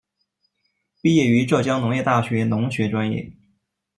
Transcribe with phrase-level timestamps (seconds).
[0.99, 3.31] 毕业于浙江农业大学农学专业。